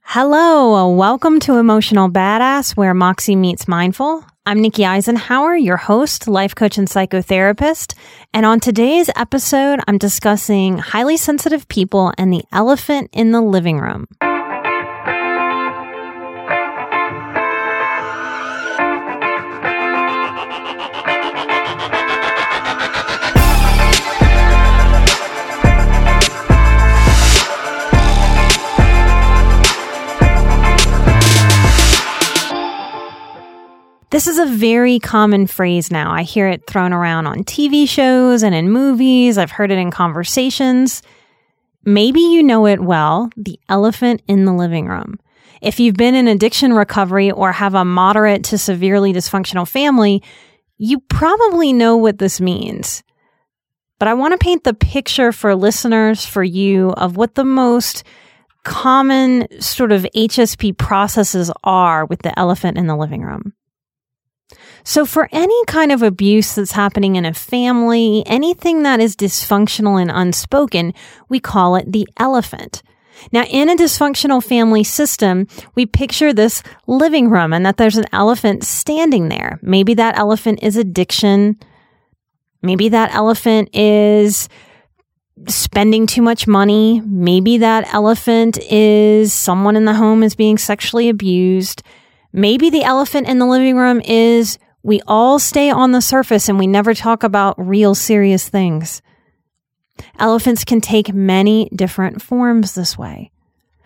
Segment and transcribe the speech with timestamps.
[0.00, 4.24] Hello, welcome to Emotional Badass, where Moxie meets mindful.
[4.46, 7.94] I'm Nikki Eisenhower, your host, life coach, and psychotherapist.
[8.32, 13.78] And on today's episode, I'm discussing highly sensitive people and the elephant in the living
[13.78, 14.08] room.
[34.12, 36.12] This is a very common phrase now.
[36.12, 39.38] I hear it thrown around on TV shows and in movies.
[39.38, 41.00] I've heard it in conversations.
[41.86, 45.18] Maybe you know it well the elephant in the living room.
[45.62, 50.22] If you've been in addiction recovery or have a moderate to severely dysfunctional family,
[50.76, 53.02] you probably know what this means.
[53.98, 58.04] But I want to paint the picture for listeners, for you, of what the most
[58.62, 63.54] common sort of HSP processes are with the elephant in the living room.
[64.84, 70.00] So, for any kind of abuse that's happening in a family, anything that is dysfunctional
[70.00, 70.92] and unspoken,
[71.28, 72.82] we call it the elephant.
[73.30, 78.06] Now, in a dysfunctional family system, we picture this living room and that there's an
[78.12, 79.60] elephant standing there.
[79.62, 81.58] Maybe that elephant is addiction.
[82.62, 84.48] Maybe that elephant is
[85.48, 87.00] spending too much money.
[87.04, 91.82] Maybe that elephant is someone in the home is being sexually abused.
[92.32, 96.58] Maybe the elephant in the living room is we all stay on the surface and
[96.58, 99.02] we never talk about real serious things.
[100.18, 103.30] Elephants can take many different forms this way.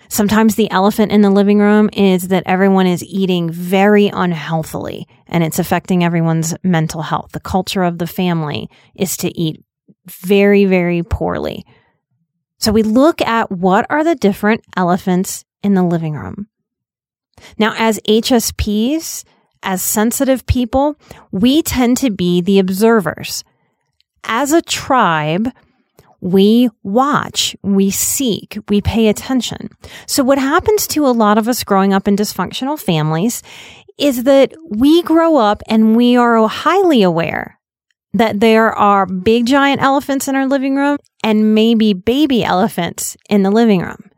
[0.08, 5.42] Sometimes the elephant in the living room is that everyone is eating very unhealthily and
[5.42, 7.32] it's affecting everyone's mental health.
[7.32, 9.62] The culture of the family is to eat
[10.06, 11.64] very, very poorly.
[12.58, 16.48] So we look at what are the different elephants in the living room.
[17.58, 19.24] Now, as HSPs,
[19.66, 20.96] as sensitive people,
[21.32, 23.42] we tend to be the observers.
[24.22, 25.50] As a tribe,
[26.20, 29.68] we watch, we seek, we pay attention.
[30.06, 33.42] So what happens to a lot of us growing up in dysfunctional families
[33.98, 37.58] is that we grow up and we are highly aware
[38.14, 43.42] that there are big giant elephants in our living room and maybe baby elephants in
[43.42, 44.10] the living room.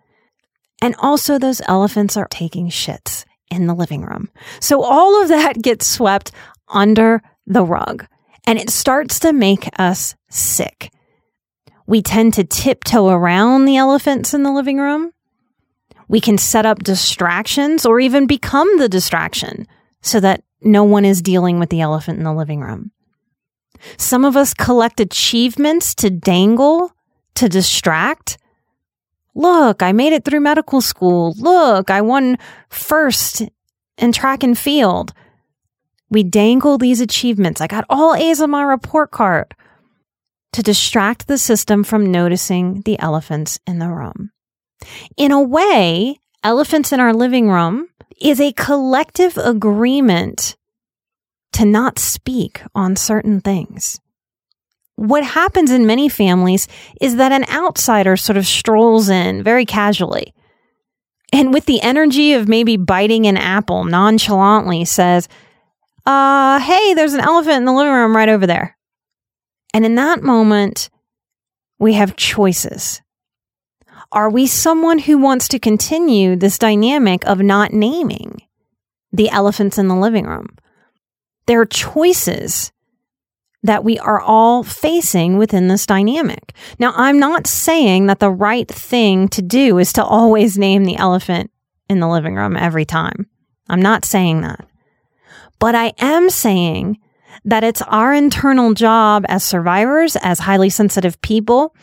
[0.83, 4.29] And also those elephants are taking shits in the living room.
[4.61, 6.33] So all of that gets swept
[6.69, 8.07] under the rug
[8.47, 10.93] and it starts to make us sick.
[11.87, 15.13] We tend to tiptoe around the elephants in the living room.
[16.09, 19.67] We can set up distractions or even become the distraction
[20.03, 22.91] so that no one is dealing with the elephant in the living room.
[23.97, 26.93] Some of us collect achievements to dangle,
[27.35, 28.39] to distract,
[29.35, 31.35] Look, I made it through medical school.
[31.39, 33.43] Look, I won first
[33.97, 35.13] in track and field.
[36.11, 37.61] We dangle these achievements.
[37.61, 39.55] I got all A's on my report card
[40.53, 44.31] to distract the system from noticing the elephants in the room.
[45.17, 47.89] In a way, elephants in our living room
[48.21, 50.57] is a collective agreement
[51.53, 54.01] to not speak on certain things
[54.99, 56.67] what happens in many families
[57.01, 60.35] is that an outsider sort of strolls in very casually
[61.33, 65.29] and with the energy of maybe biting an apple nonchalantly says,
[66.07, 68.77] uh, hey, there's an elephant in the living room right over there.
[69.75, 70.89] And in that moment,
[71.79, 73.03] we have choices.
[74.11, 78.43] Are we someone who wants to continue this dynamic of not naming
[79.13, 80.49] the elephants in the living room?
[81.47, 82.73] There are choices
[83.63, 86.55] that we are all facing within this dynamic.
[86.79, 90.97] Now, I'm not saying that the right thing to do is to always name the
[90.97, 91.51] elephant
[91.89, 93.27] in the living room every time.
[93.69, 94.67] I'm not saying that.
[95.59, 96.99] But I am saying
[97.45, 101.75] that it's our internal job as survivors, as highly sensitive people,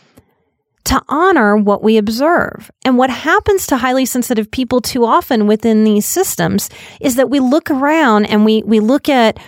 [0.84, 2.70] to honor what we observe.
[2.84, 6.70] And what happens to highly sensitive people too often within these systems
[7.00, 9.38] is that we look around and we, we look at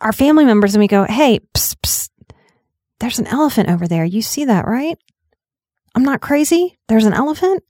[0.00, 2.10] our family members and we go, Hey, psst, psst,
[3.00, 4.04] there's an elephant over there.
[4.04, 4.98] You see that, right?
[5.94, 6.78] I'm not crazy.
[6.88, 7.62] There's an elephant.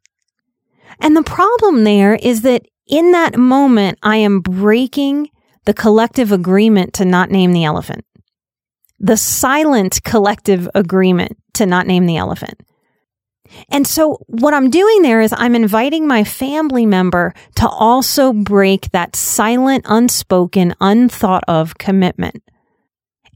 [1.01, 5.29] And the problem there is that in that moment, I am breaking
[5.67, 8.05] the collective agreement to not name the elephant,
[8.99, 12.61] the silent collective agreement to not name the elephant.
[13.71, 18.91] And so what I'm doing there is I'm inviting my family member to also break
[18.91, 22.43] that silent, unspoken, unthought of commitment.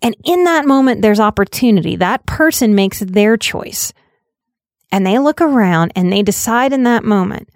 [0.02, 1.96] And in that moment, there's opportunity.
[1.96, 3.92] That person makes their choice
[4.90, 7.48] and they look around and they decide in that moment,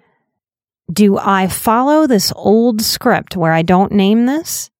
[0.91, 4.71] do I follow this old script where I don't name this?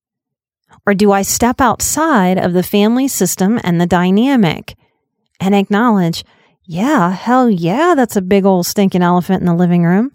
[0.86, 4.76] Or do I step outside of the family system and the dynamic
[5.40, 6.24] and acknowledge
[6.68, 10.12] yeah, hell yeah, that's a big old stinking elephant in the living room.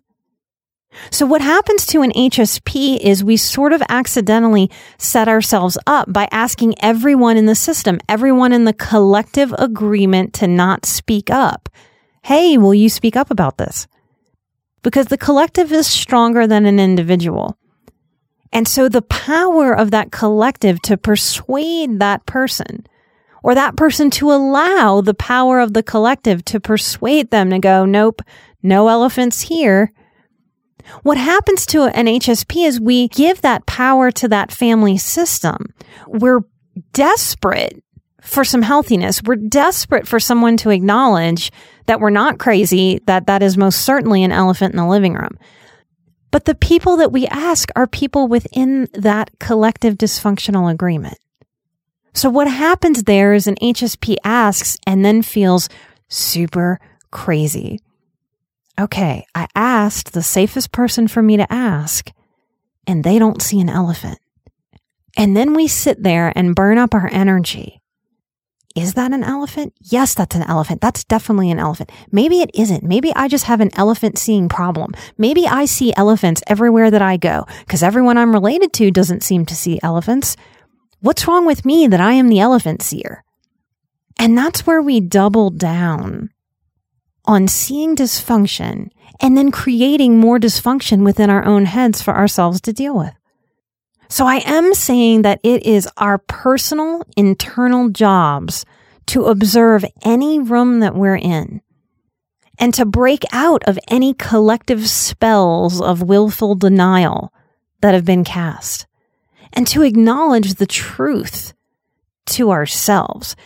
[1.11, 6.29] So what happens to an HSP is we sort of accidentally set ourselves up by
[6.31, 11.71] asking everyone in the system, everyone in the collective agreement to not speak up.
[12.23, 13.87] Hey, will you speak up about this?
[14.83, 17.57] Because the collective is stronger than an individual.
[18.53, 22.87] And so the power of that collective to persuade that person
[23.43, 27.85] or that person to allow the power of the collective to persuade them to go,
[27.85, 28.23] nope,
[28.63, 29.93] no elephants here.
[31.03, 35.73] What happens to an HSP is we give that power to that family system.
[36.07, 36.41] We're
[36.93, 37.83] desperate
[38.21, 39.23] for some healthiness.
[39.23, 41.51] We're desperate for someone to acknowledge
[41.87, 45.39] that we're not crazy, that that is most certainly an elephant in the living room.
[46.31, 51.19] But the people that we ask are people within that collective dysfunctional agreement.
[52.15, 55.69] So what happens there is an HSP asks and then feels
[56.09, 56.79] super
[57.11, 57.81] crazy.
[58.79, 62.11] Okay, I asked the safest person for me to ask,
[62.87, 64.19] and they don't see an elephant.
[65.17, 67.83] And then we sit there and burn up our energy.
[68.75, 69.75] Is that an elephant?
[69.81, 70.81] Yes, that's an elephant.
[70.81, 71.93] That's definitely an elephant.
[72.11, 72.83] Maybe it isn't.
[72.83, 74.95] Maybe I just have an elephant seeing problem.
[75.19, 79.45] Maybe I see elephants everywhere that I go because everyone I'm related to doesn't seem
[79.47, 80.37] to see elephants.
[81.03, 83.25] What's wrong with me that I am the elephant seer?
[84.21, 86.31] And that's where we double down
[87.25, 88.89] on seeing dysfunction
[89.21, 93.15] and then creating more dysfunction within our own heads for ourselves to deal with.
[94.09, 98.65] So I am saying that it is our personal internal jobs
[99.07, 101.63] to observe any room that we're in
[102.61, 107.33] and to break out of any collective spells of willful denial
[107.81, 108.87] that have been cast
[109.53, 111.55] and to acknowledge the truth
[112.27, 113.37] to ourselves.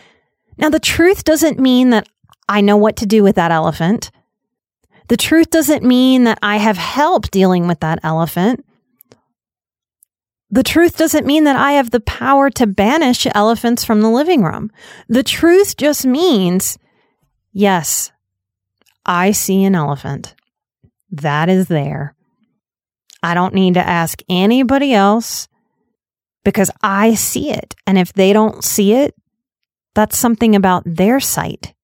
[0.58, 2.08] Now, the truth doesn't mean that
[2.48, 4.10] I know what to do with that elephant.
[5.08, 8.64] The truth doesn't mean that I have help dealing with that elephant.
[10.50, 14.42] The truth doesn't mean that I have the power to banish elephants from the living
[14.42, 14.70] room.
[15.08, 16.78] The truth just means,
[17.52, 18.12] yes,
[19.04, 20.34] I see an elephant.
[21.10, 22.14] That is there.
[23.22, 25.48] I don't need to ask anybody else
[26.46, 27.74] because I see it.
[27.88, 29.16] And if they don't see it,
[29.96, 31.74] that's something about their sight.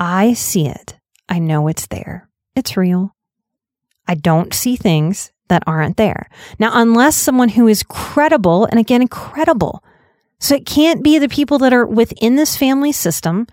[0.00, 0.98] I see it.
[1.28, 2.28] I know it's there.
[2.56, 3.14] It's real.
[4.08, 6.28] I don't see things that aren't there.
[6.58, 9.84] Now, unless someone who is credible, and again, credible,
[10.40, 13.46] so it can't be the people that are within this family system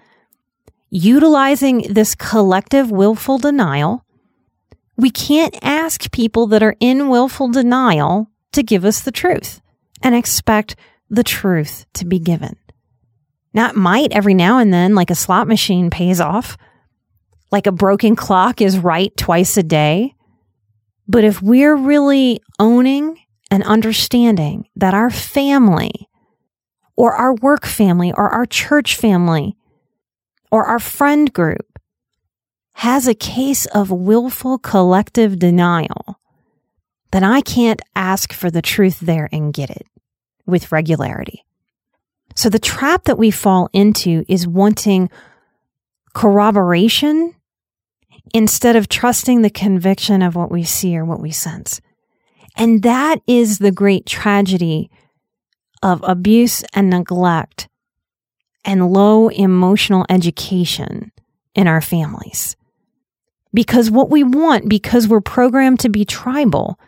[0.89, 4.03] utilizing this collective willful denial.
[4.98, 9.62] We can't ask people that are in willful denial to give us the truth
[10.02, 10.75] and expect
[11.10, 12.58] the truth to be given.
[13.54, 16.58] Now, it might every now and then, like a slot machine pays off,
[17.52, 20.14] like a broken clock is right twice a day.
[21.08, 23.18] But if we're really owning
[23.50, 26.10] and understanding that our family
[26.98, 29.56] or our work family or our church family
[30.52, 31.80] or our friend group
[32.74, 36.20] has a case of willful collective denial,
[37.12, 39.88] then I can't ask for the truth there and get it
[40.46, 41.46] with regularity.
[42.36, 45.10] So the trap that we fall into is wanting
[46.14, 47.34] corroboration
[48.34, 51.80] instead of trusting the conviction of what we see or what we sense.
[52.58, 54.90] And that is the great tragedy
[55.84, 57.68] of abuse and neglect
[58.64, 61.12] and low emotional education
[61.54, 62.56] in our families.
[63.54, 66.80] Because what we want, because we're programmed to be tribal,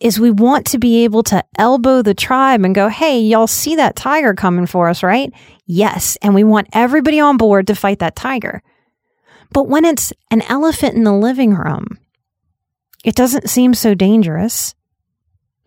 [0.00, 3.76] is we want to be able to elbow the tribe and go, hey, y'all see
[3.76, 5.32] that tiger coming for us, right?
[5.66, 6.16] Yes.
[6.22, 8.62] And we want everybody on board to fight that tiger.
[9.52, 11.98] But when it's an elephant in the living room,
[13.04, 14.74] it doesn't seem so dangerous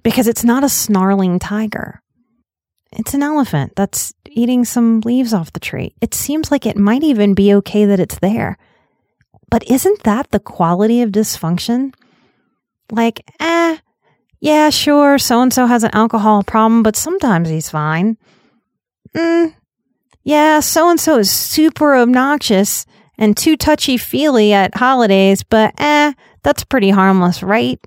[0.03, 2.01] because it's not a snarling tiger.
[2.91, 5.95] It's an elephant that's eating some leaves off the tree.
[6.01, 8.57] It seems like it might even be okay that it's there.
[9.49, 11.93] But isn't that the quality of dysfunction?
[12.91, 13.77] Like, eh,
[14.39, 18.17] yeah, sure, so and so has an alcohol problem, but sometimes he's fine.
[19.15, 19.53] Mm,
[20.23, 22.85] yeah, so and so is super obnoxious
[23.17, 27.79] and too touchy feely at holidays, but eh, that's pretty harmless, right?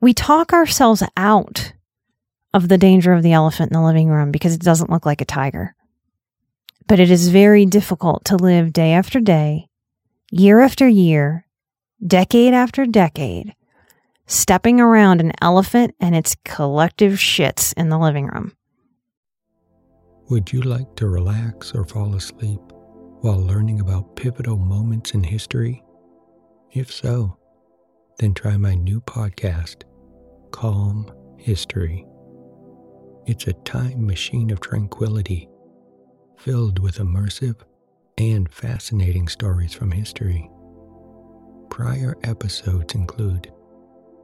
[0.00, 1.72] We talk ourselves out
[2.52, 5.20] of the danger of the elephant in the living room because it doesn't look like
[5.20, 5.74] a tiger.
[6.86, 9.68] But it is very difficult to live day after day,
[10.30, 11.46] year after year,
[12.06, 13.54] decade after decade,
[14.28, 18.52] stepping around an elephant and its collective shits in the living room.
[20.30, 22.60] Would you like to relax or fall asleep
[23.22, 25.82] while learning about pivotal moments in history?
[26.70, 27.38] If so,
[28.18, 29.84] then try my new podcast,
[30.50, 32.06] Calm History.
[33.24, 35.48] It's a time machine of tranquility,
[36.36, 37.56] filled with immersive
[38.18, 40.50] and fascinating stories from history.
[41.70, 43.50] Prior episodes include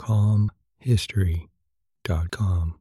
[0.00, 2.74] calmhistory.com.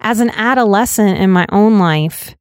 [0.00, 2.34] As an adolescent in my own life,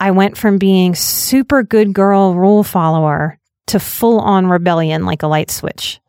[0.00, 5.28] I went from being super good girl rule follower to full on rebellion like a
[5.28, 6.00] light switch.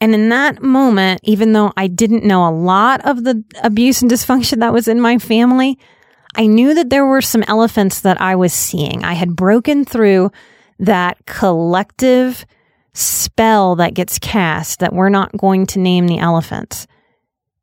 [0.00, 4.10] And in that moment, even though I didn't know a lot of the abuse and
[4.10, 5.78] dysfunction that was in my family,
[6.34, 9.04] I knew that there were some elephants that I was seeing.
[9.04, 10.32] I had broken through
[10.80, 12.44] that collective
[12.96, 16.86] spell that gets cast that we're not going to name the elephants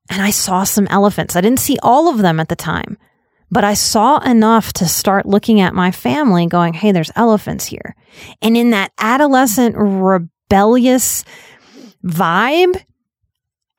[0.09, 1.35] and I saw some elephants.
[1.35, 2.97] I didn't see all of them at the time,
[3.49, 7.95] but I saw enough to start looking at my family going, Hey, there's elephants here.
[8.41, 11.23] And in that adolescent rebellious
[12.03, 12.81] vibe,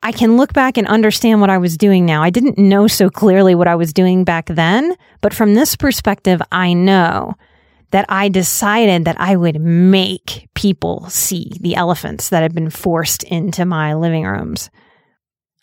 [0.01, 2.21] I can look back and understand what I was doing now.
[2.21, 6.41] I didn't know so clearly what I was doing back then, but from this perspective,
[6.51, 7.33] I know
[7.95, 13.23] that I decided that I would make people see the elephants that had been forced
[13.23, 14.69] into my living rooms.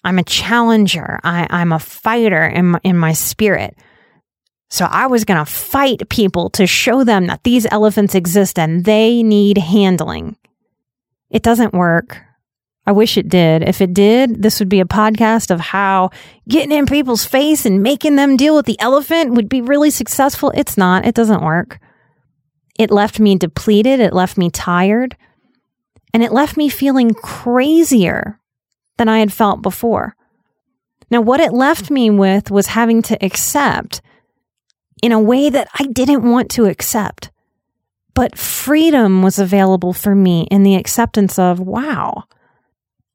[0.02, 1.20] I'm a challenger.
[1.22, 3.76] I, am a fighter in my, in my spirit.
[4.70, 8.86] So I was going to fight people to show them that these elephants exist and
[8.86, 10.38] they need handling.
[11.28, 12.18] It doesn't work.
[12.86, 13.62] I wish it did.
[13.62, 16.08] If it did, this would be a podcast of how
[16.48, 20.50] getting in people's face and making them deal with the elephant would be really successful.
[20.54, 21.04] It's not.
[21.04, 21.78] It doesn't work.
[22.78, 24.00] It left me depleted.
[24.00, 25.16] It left me tired.
[26.14, 28.38] And it left me feeling crazier
[28.98, 30.14] than I had felt before.
[31.10, 34.00] Now, what it left me with was having to accept
[35.02, 37.30] in a way that I didn't want to accept.
[38.14, 42.24] But freedom was available for me in the acceptance of, wow,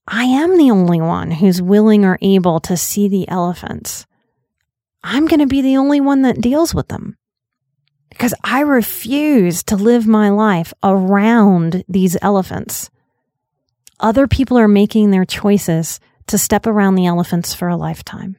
[0.07, 4.05] I am the only one who's willing or able to see the elephants.
[5.03, 7.17] I'm going to be the only one that deals with them
[8.17, 12.89] because I refuse to live my life around these elephants.
[13.99, 18.35] Other people are making their choices to step around the elephants for a lifetime.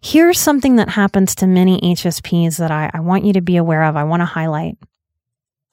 [0.00, 3.84] Here's something that happens to many HSPs that I, I want you to be aware
[3.84, 3.94] of.
[3.94, 4.76] I want to highlight.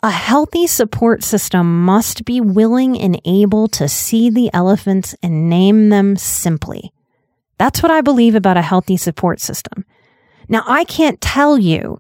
[0.04, 5.90] A healthy support system must be willing and able to see the elephants and name
[5.90, 6.94] them simply.
[7.58, 9.86] That's what I believe about a healthy support system.
[10.48, 12.00] Now, I can't tell you,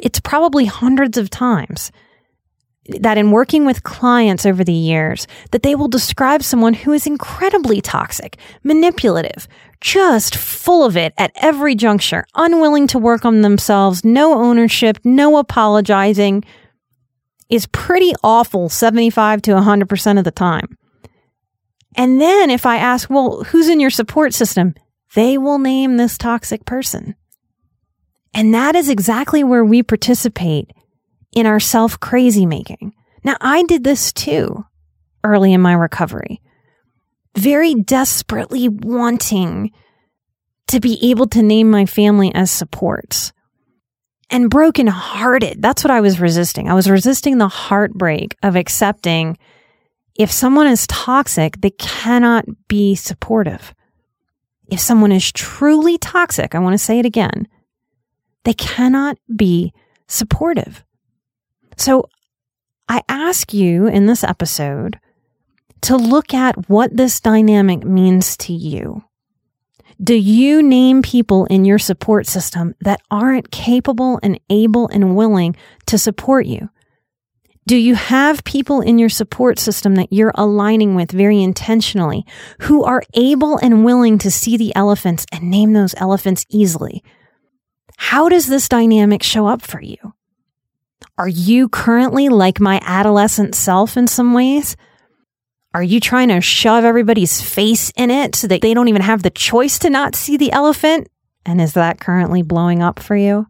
[0.00, 1.92] it's probably hundreds of times
[3.00, 7.06] that in working with clients over the years that they will describe someone who is
[7.06, 9.46] incredibly toxic, manipulative,
[9.80, 15.38] just full of it at every juncture, unwilling to work on themselves, no ownership, no
[15.38, 16.44] apologizing,
[17.48, 20.76] is pretty awful 75 to 100% of the time.
[21.94, 24.74] And then if I ask, well, who's in your support system?
[25.14, 27.14] They will name this toxic person.
[28.34, 30.70] And that is exactly where we participate
[31.32, 32.94] in our self crazy making.
[33.24, 34.64] Now, I did this too
[35.24, 36.40] early in my recovery,
[37.36, 39.70] very desperately wanting
[40.68, 43.32] to be able to name my family as supports
[44.30, 45.60] and brokenhearted.
[45.60, 46.68] That's what I was resisting.
[46.68, 49.36] I was resisting the heartbreak of accepting
[50.14, 53.74] if someone is toxic, they cannot be supportive.
[54.68, 57.48] If someone is truly toxic, I want to say it again,
[58.44, 59.72] they cannot be
[60.08, 60.84] supportive.
[61.76, 62.08] So
[62.88, 64.98] I ask you in this episode
[65.82, 69.04] to look at what this dynamic means to you.
[70.02, 75.56] Do you name people in your support system that aren't capable and able and willing
[75.86, 76.70] to support you?
[77.66, 82.26] Do you have people in your support system that you're aligning with very intentionally
[82.62, 87.04] who are able and willing to see the elephants and name those elephants easily?
[87.96, 90.14] How does this dynamic show up for you?
[91.18, 94.76] Are you currently like my adolescent self in some ways?
[95.74, 99.22] Are you trying to shove everybody's face in it so that they don't even have
[99.22, 101.08] the choice to not see the elephant?
[101.46, 103.46] And is that currently blowing up for you?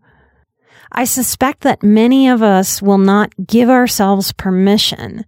[0.92, 5.24] I suspect that many of us will not give ourselves permission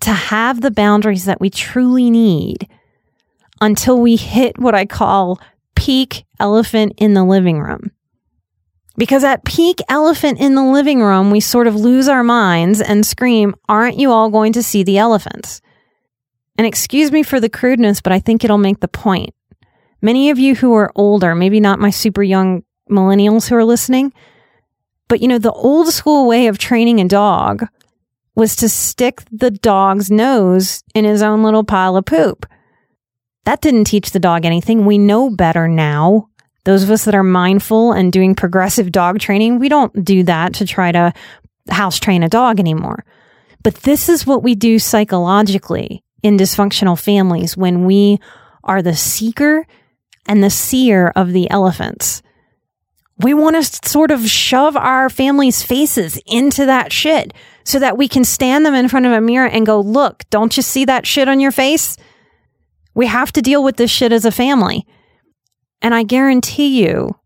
[0.00, 2.68] to have the boundaries that we truly need
[3.60, 5.40] until we hit what I call
[5.76, 7.90] peak elephant in the living room.
[8.96, 13.04] Because at peak elephant in the living room, we sort of lose our minds and
[13.04, 15.60] scream, Aren't you all going to see the elephants?
[16.56, 19.34] And excuse me for the crudeness, but I think it'll make the point.
[20.00, 24.12] Many of you who are older, maybe not my super young millennials who are listening,
[25.08, 27.66] but you know, the old school way of training a dog
[28.36, 32.46] was to stick the dog's nose in his own little pile of poop.
[33.44, 34.86] That didn't teach the dog anything.
[34.86, 36.28] We know better now.
[36.64, 40.54] Those of us that are mindful and doing progressive dog training, we don't do that
[40.54, 41.12] to try to
[41.70, 43.04] house train a dog anymore.
[43.62, 48.18] But this is what we do psychologically in dysfunctional families when we
[48.62, 49.66] are the seeker
[50.26, 52.22] and the seer of the elephants.
[53.18, 57.32] We want to sort of shove our family's faces into that shit
[57.64, 60.56] so that we can stand them in front of a mirror and go, look, don't
[60.56, 61.96] you see that shit on your face?
[62.94, 64.86] We have to deal with this shit as a family.
[65.82, 67.16] And I guarantee you,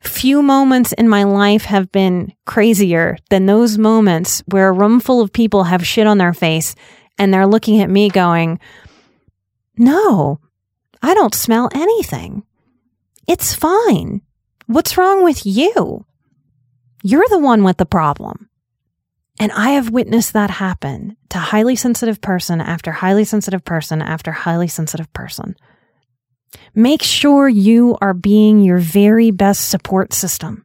[0.00, 5.20] few moments in my life have been crazier than those moments where a room full
[5.20, 6.74] of people have shit on their face
[7.18, 8.58] and they're looking at me going,
[9.76, 10.40] No,
[11.02, 12.44] I don't smell anything.
[13.26, 14.22] It's fine.
[14.66, 16.04] What's wrong with you?
[17.02, 18.48] You're the one with the problem.
[19.38, 24.30] And I have witnessed that happen to highly sensitive person after highly sensitive person after
[24.32, 25.56] highly sensitive person.
[26.74, 30.64] Make sure you are being your very best support system.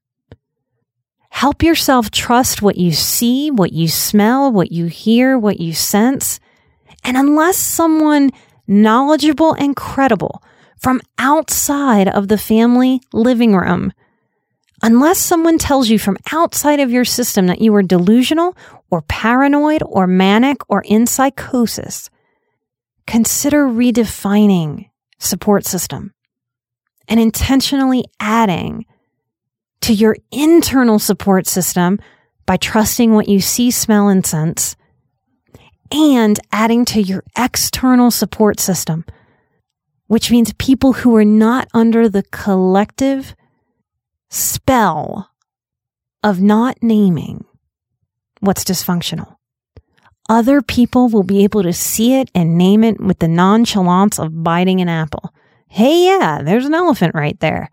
[1.30, 6.40] Help yourself trust what you see, what you smell, what you hear, what you sense.
[7.04, 8.32] And unless someone
[8.68, 10.44] knowledgeable and credible
[10.78, 13.94] from outside of the family living room,
[14.82, 18.58] unless someone tells you from outside of your system that you are delusional
[18.90, 22.10] or paranoid or manic or in psychosis,
[23.06, 24.89] consider redefining
[25.20, 26.14] support system
[27.08, 28.86] and intentionally adding
[29.82, 32.00] to your internal support system
[32.46, 34.76] by trusting what you see, smell, and sense,
[35.92, 39.06] and adding to your external support system,
[40.08, 43.36] which means people who are not under the collective
[44.30, 45.30] spell
[46.24, 47.46] of not naming
[48.40, 49.39] what's dysfunctional
[50.30, 54.44] other people will be able to see it and name it with the nonchalance of
[54.44, 55.34] biting an apple.
[55.68, 57.70] Hey, yeah, there's an elephant right there.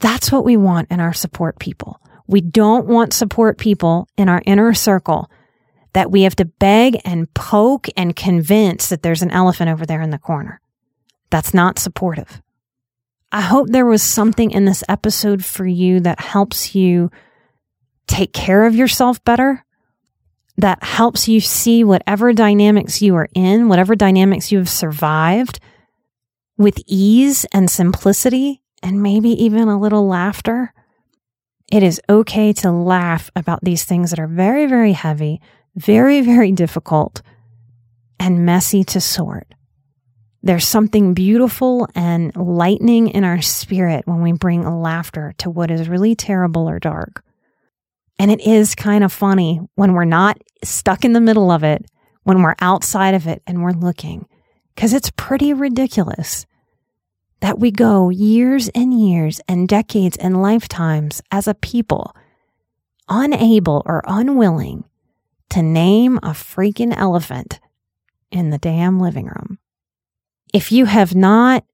[0.00, 2.00] That's what we want in our support people.
[2.26, 5.30] We don't want support people in our inner circle
[5.92, 10.02] that we have to beg and poke and convince that there's an elephant over there
[10.02, 10.60] in the corner.
[11.30, 12.42] That's not supportive.
[13.30, 17.10] I hope there was something in this episode for you that helps you
[18.06, 19.64] take care of yourself better
[20.56, 25.60] that helps you see whatever dynamics you are in, whatever dynamics you have survived
[26.58, 30.72] with ease and simplicity, and maybe even a little laughter.
[31.70, 35.40] It is okay to laugh about these things that are very, very heavy,
[35.74, 37.22] very, very difficult,
[38.20, 39.54] and messy to sort.
[40.42, 45.88] There's something beautiful and lightening in our spirit when we bring laughter to what is
[45.88, 47.24] really terrible or dark.
[48.22, 51.84] And it is kind of funny when we're not stuck in the middle of it,
[52.22, 54.28] when we're outside of it and we're looking,
[54.76, 56.46] because it's pretty ridiculous
[57.40, 62.14] that we go years and years and decades and lifetimes as a people
[63.08, 64.84] unable or unwilling
[65.50, 67.58] to name a freaking elephant
[68.30, 69.58] in the damn living room.
[70.54, 71.64] If you have not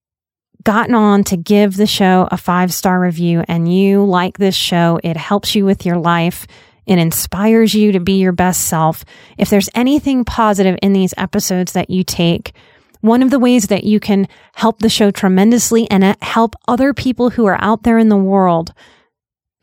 [0.68, 5.00] gotten on to give the show a five star review and you like this show,
[5.02, 6.46] it helps you with your life.
[6.84, 9.02] It inspires you to be your best self.
[9.38, 12.52] If there's anything positive in these episodes that you take,
[13.00, 16.92] one of the ways that you can help the show tremendously and uh, help other
[16.92, 18.74] people who are out there in the world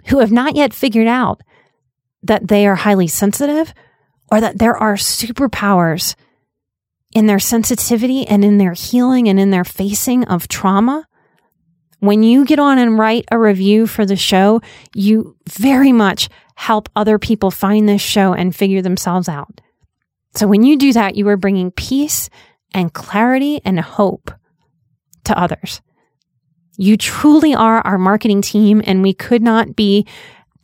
[0.08, 1.40] who have not yet figured out
[2.24, 3.76] that they are highly sensitive
[4.32, 6.16] or that there are superpowers
[7.16, 11.08] in their sensitivity and in their healing and in their facing of trauma.
[12.00, 14.62] When you get on and write a review for the show,
[14.94, 19.62] you very much help other people find this show and figure themselves out.
[20.36, 22.30] So when you do that, you are bringing peace
[22.74, 24.32] and clarity and hope
[25.24, 25.82] to others.
[26.78, 30.06] You truly are our marketing team, and we could not be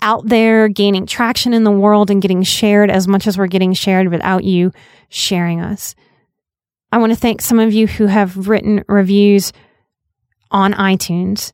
[0.01, 3.71] out there gaining traction in the world and getting shared as much as we're getting
[3.71, 4.73] shared without you
[5.07, 5.95] sharing us.
[6.91, 9.53] I want to thank some of you who have written reviews
[10.51, 11.53] on iTunes.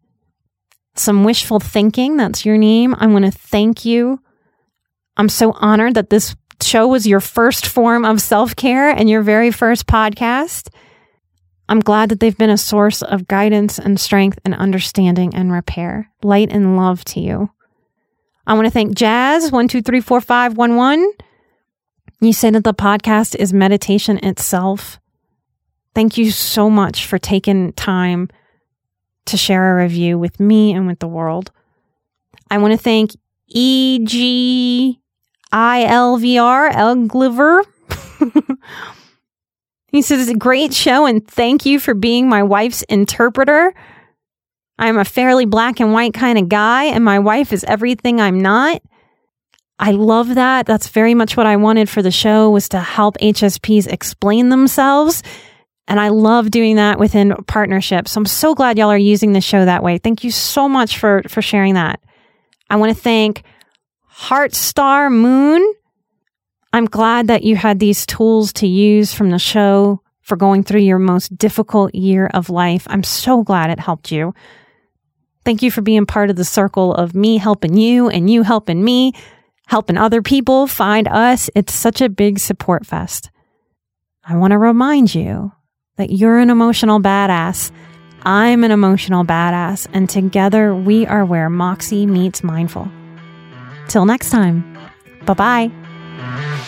[0.95, 2.95] Some wishful thinking, that's your name.
[2.97, 4.19] I want to thank you.
[5.15, 9.21] I'm so honored that this show was your first form of self care and your
[9.21, 10.69] very first podcast.
[11.69, 16.09] I'm glad that they've been a source of guidance and strength and understanding and repair.
[16.23, 17.51] Light and love to you.
[18.45, 21.05] I want to thank Jazz one two three four five one one.
[22.21, 24.99] You said that the podcast is meditation itself.
[25.97, 28.29] Thank you so much for taking time
[29.25, 31.49] to share a review with me and with the world.
[32.51, 33.13] I want to thank
[33.49, 34.99] EG
[35.51, 37.63] ILVR, Elgliver.
[39.87, 43.73] he says, it's a great show and thank you for being my wife's interpreter.
[44.77, 48.39] I'm a fairly black and white kind of guy, and my wife is everything I'm
[48.39, 48.83] not.
[49.79, 50.67] I love that.
[50.67, 55.23] That's very much what I wanted for the show was to help HSPs explain themselves.
[55.87, 58.11] And I love doing that within partnerships.
[58.11, 59.97] So I'm so glad y'all are using the show that way.
[59.97, 62.01] Thank you so much for, for sharing that.
[62.69, 63.43] I want to thank
[64.03, 65.73] Heart Star Moon.
[66.73, 70.81] I'm glad that you had these tools to use from the show for going through
[70.81, 72.85] your most difficult year of life.
[72.89, 74.33] I'm so glad it helped you.
[75.45, 78.83] Thank you for being part of the circle of me helping you and you helping
[78.83, 79.13] me,
[79.67, 81.49] helping other people find us.
[81.55, 83.31] It's such a big support fest.
[84.25, 85.53] I want to remind you
[85.97, 87.71] that you're an emotional badass.
[88.23, 92.89] I'm an emotional badass, and together we are where Moxie meets mindful.
[93.87, 94.77] Till next time,
[95.25, 96.67] bye bye.